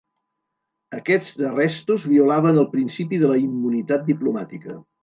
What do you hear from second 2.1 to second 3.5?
violaven el principi de la